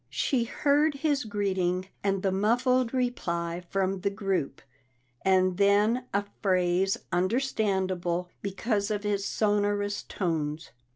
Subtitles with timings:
[0.09, 4.63] She heard his greeting and the muffled reply from the group,
[5.21, 10.71] and then a phrase understandable because of his sonorous tones.